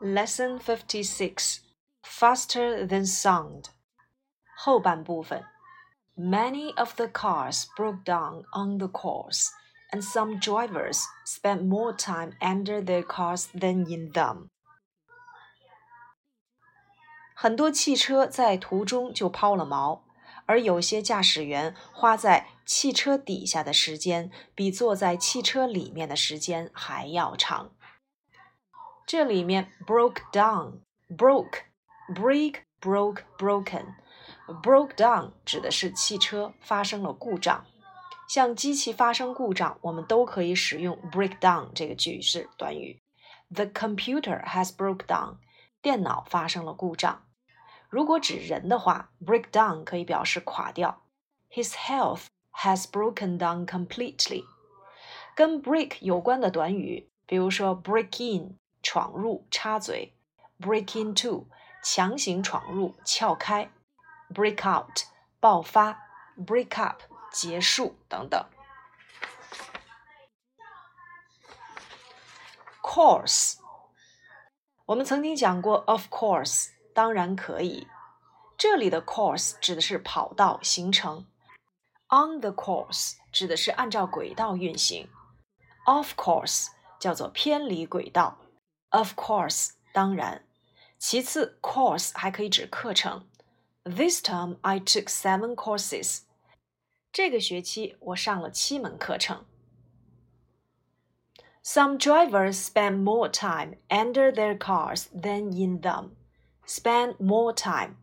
[0.00, 1.60] Lesson Fifty Six
[2.02, 3.66] Faster Than Sound
[4.56, 5.44] 后半部分
[6.16, 9.48] Many of the cars broke down on the course,
[9.92, 14.48] and some drivers spent more time under their cars than in them.
[17.34, 20.02] 很多汽车在途中就抛了锚，
[20.46, 27.72] 而有些驾驶员花在汽车底下的时间比坐在汽车里面的时间还要长。
[29.06, 31.64] 这里面 broke down broke
[32.08, 33.94] break broke broken
[34.62, 37.66] broke down 指的是汽车发生了故障，
[38.28, 43.02] 像机器发生故障，我们都可以使用 break down 这个句式短语。
[43.54, 45.36] The computer has broke down，
[45.82, 47.26] 电脑发生了故障。
[47.90, 51.02] 如果指人的话，break down 可以表示垮掉。
[51.50, 54.44] His health has broken down completely。
[55.36, 58.58] 跟 break 有关的短语，比如说 break in。
[58.89, 60.13] 闯入、插嘴
[60.61, 61.47] ；break into，
[61.83, 63.69] 强行闯入、撬开
[64.33, 65.01] ；break out，
[65.41, 66.07] 爆发
[66.37, 68.45] ；break up，结束等等。
[72.81, 73.57] Course，
[74.85, 77.89] 我们曾经讲过，of course，当然可以。
[78.57, 81.27] 这里的 course 指的是跑道、行程
[82.07, 85.09] ；on the course 指的是按照轨道运行
[85.85, 88.37] ；of course 叫做偏离轨道。
[88.90, 90.44] Of course，当然。
[90.98, 93.26] 其次，course 还可以指课程。
[93.84, 96.20] This term I took seven courses。
[97.10, 99.44] 这个学期我上了七门课程。
[101.64, 106.10] Some drivers spend more time under their cars than in them.
[106.66, 107.96] Spend more time，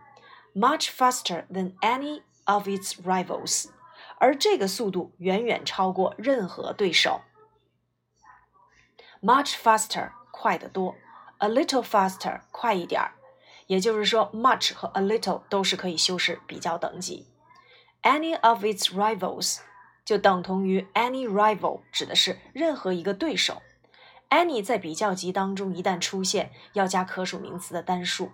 [0.56, 3.69] ，much faster than any of its rivals，
[4.18, 7.22] 而这个速度远远超过任何对手。
[9.22, 10.96] much faster 快得多
[11.40, 13.12] ，a little faster 快一点儿，
[13.68, 17.28] 也就是说，much 和 a little 都是可以修饰比较等级。
[18.04, 19.60] Any of its rivals
[20.06, 23.62] 就等同于 any rival，指的是任何一个对手。
[24.30, 28.32] any 在比较级当中一旦出现，要加可数名词的单数。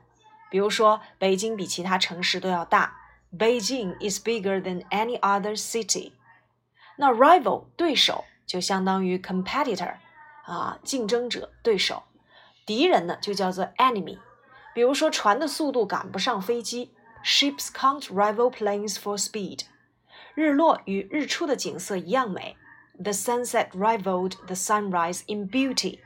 [0.50, 2.98] 比如说，北京比其他城市都要大。
[3.38, 6.14] Beijing is bigger than any other city。
[6.98, 9.96] 那 rival 对手就相当于 competitor，
[10.44, 12.04] 啊，竞争者、对手。
[12.66, 14.20] 敌人呢就叫做 enemy。
[14.74, 16.94] 比如说，船的速度赶不上飞机。
[17.25, 19.65] Ships can't rival planes for speed。
[20.35, 22.57] 日落与日出的景色一样美。
[23.03, 26.01] The sunset rivaled the sunrise in beauty.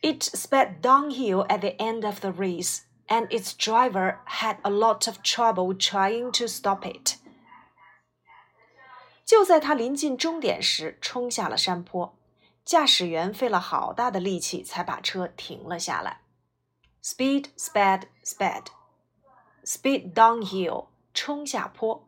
[0.00, 5.06] It sped downhill at the end of the race, and its driver had a lot
[5.06, 7.16] of trouble trying to stop it.
[9.24, 12.14] 就在他临近终点时，冲下了山坡，
[12.64, 16.20] 驾驶员费了好大的力气才把车停了下来。
[17.02, 18.66] speed, sped, sped.
[19.64, 22.06] Speed downhill, 冲下坡。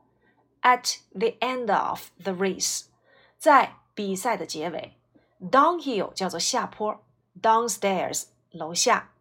[0.63, 2.87] At the end of the race，
[3.39, 4.97] 在比赛的结尾，
[5.41, 7.05] downhill 叫做下坡，
[7.41, 9.13] downstairs 楼下，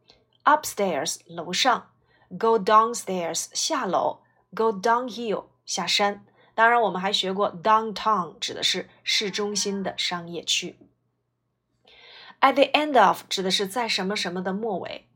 [0.44, 1.92] upstairs 楼上，
[2.40, 4.22] go downstairs 下楼，
[4.56, 6.25] go downhill 下山。
[6.56, 10.78] 当然，我们还学过 downtown，指的是市中心的商业区。
[12.42, 15.07] At the end of 指的是在什么什么的末尾。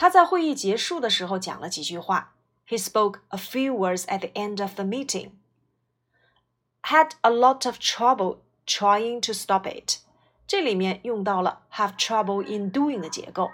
[0.00, 2.34] 他在会议结束的时候讲了几句话。
[2.68, 5.30] He spoke a few words at the end of the meeting.
[6.82, 9.98] Had a lot of trouble trying to stop it.
[10.48, 13.50] 这里面用到了 have trouble in doing 的结构，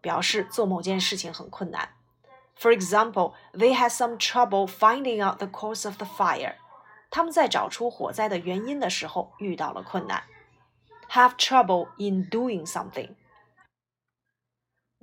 [0.00, 1.90] 表示做某件事情很困难。
[2.58, 6.54] For example, they had some trouble finding out the cause of the fire.
[7.10, 10.24] 他们在找出火灾的原因的时候遇到了困难。
[11.10, 13.10] Have trouble in doing something.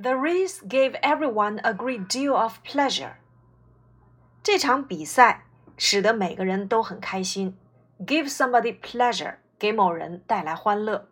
[0.01, 3.13] The race gave everyone a great deal of pleasure.
[4.41, 5.45] 这场比赛
[5.77, 7.57] 使得每个人都很开心。
[7.99, 11.07] Give somebody pleasure，给某人带来欢乐。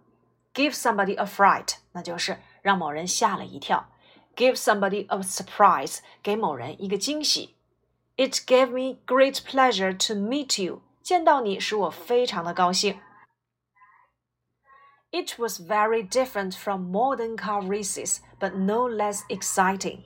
[0.56, 3.90] Give somebody a fright，那就是让某人吓了一跳。
[4.36, 7.56] Give somebody a surprise，给某人一个惊喜。
[8.16, 10.82] It gave me great pleasure to meet you。
[11.04, 13.00] 见到你使我非常的高兴。
[15.14, 20.02] It was very different from modern car races, but no less exciting.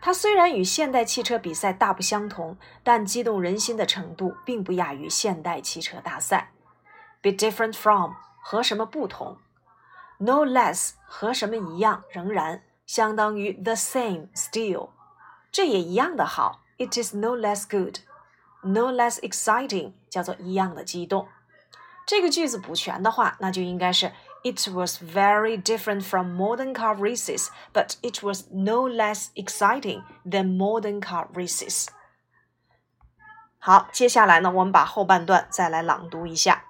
[0.00, 6.50] 它虽然与现代汽车比赛大不相同，但激动人心的程度并不亚于现代汽车大赛。
[7.22, 9.38] Be different from 和什么不同？
[10.18, 12.02] No less 和什么一样？
[12.10, 14.90] 仍然相当于 the same still，
[15.50, 16.62] 这也一样的好。
[16.78, 17.98] It is no less good,
[18.62, 21.28] no less exciting，叫做一样的激动。
[22.06, 24.12] 这个句子补全的话，那就应该是
[24.44, 30.56] It was very different from modern car races, but it was no less exciting than
[30.56, 31.86] modern car races.
[33.58, 36.64] 好，接下来呢，我们把后半段再来朗读一下。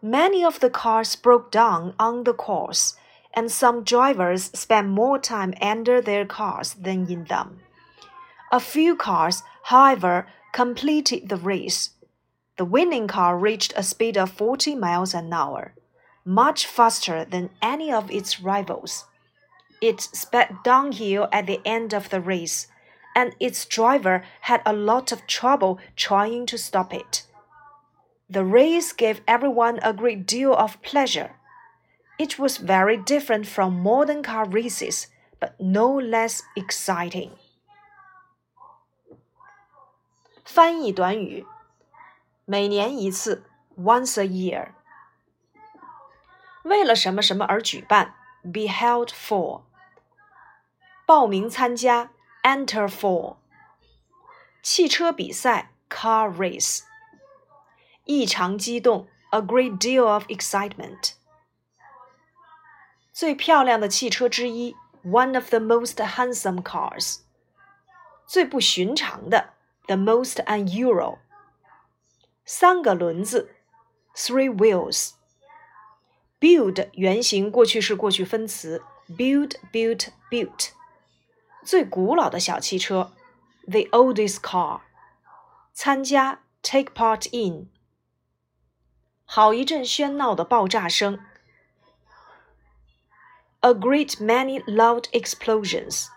[0.00, 2.92] Many of the cars broke down on the course,
[3.34, 7.58] and some drivers spent more time under their cars than in them.
[8.50, 11.88] A few cars, however, completed the race.
[12.56, 15.74] The winning car reached a speed of 40 miles an hour
[16.24, 19.06] much faster than any of its rivals.
[19.80, 22.68] It sped downhill at the end of the race,
[23.14, 27.26] and its driver had a lot of trouble trying to stop it.
[28.30, 31.32] The race gave everyone a great deal of pleasure.
[32.18, 35.08] It was very different from modern car races,
[35.40, 37.32] but no less exciting.
[40.44, 41.46] 翻译短语，
[42.46, 43.44] 每年一次，
[43.76, 44.72] once a year。
[46.64, 49.62] 为了什么什么而举办，be held for。
[51.06, 52.10] 报名参加，
[52.42, 53.36] enter for。
[54.62, 56.82] 汽车比赛，car race。
[58.04, 61.14] 异常激动，a great deal of excitement。
[63.12, 67.20] 最漂亮的汽车之一，one of the most handsome cars。
[68.26, 69.54] 最不寻常的，
[69.86, 71.18] the most unusual。
[72.46, 73.54] 三个轮子，
[74.14, 80.70] three wheels。build 原型过去式过去分词，build built built。
[81.64, 83.12] 最古老的小汽车，
[83.68, 84.80] the oldest car。
[85.72, 87.70] 参加，take part in。
[89.24, 91.20] 好一阵喧闹的爆炸声，
[93.60, 96.08] a great many loud explosions。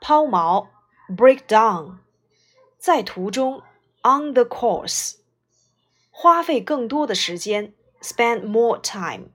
[0.00, 0.68] 抛锚，
[1.08, 1.98] break down。
[2.78, 3.62] 在途中，
[4.02, 5.16] on the course。
[6.10, 9.30] 花费更多的时间，spend more time。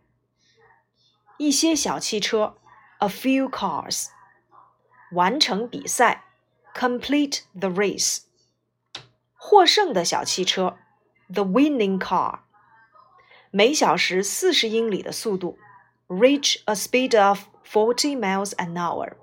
[1.38, 2.58] 一些小汽车，
[3.00, 4.08] a few cars。
[5.12, 6.26] 完成比赛，
[6.76, 8.20] complete the race。
[9.36, 10.78] 获胜的小汽车，
[11.34, 12.42] the winning car。
[13.52, 15.58] 每小时四十英里的速度，
[16.08, 19.14] reach a speed of forty miles an hour。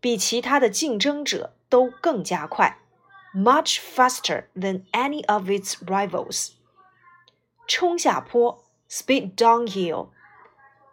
[0.00, 2.78] 比其他的竞争者 都更加快。
[3.34, 6.52] much faster than any of its rivals.
[7.66, 10.08] 冲下坡，speed downhill，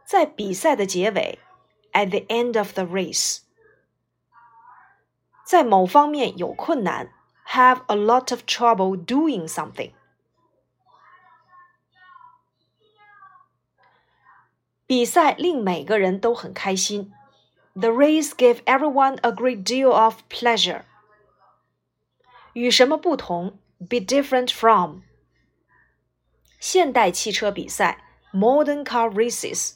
[0.05, 1.39] 在比赛的结尾，
[1.93, 3.39] at the end of the race，
[5.45, 7.13] 在某方面有困难，
[7.47, 9.93] have a lot of trouble doing something。
[14.85, 17.11] 比赛令每个人都很开心。
[17.75, 20.83] The race gave everyone a great deal of pleasure.
[22.53, 23.57] 与什么不同？
[23.77, 25.01] Be different from
[26.59, 28.01] 现代汽车比赛
[28.33, 29.73] （Modern car races）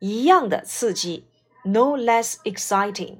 [0.00, 1.28] 一样的刺激，
[1.64, 3.18] No less exciting。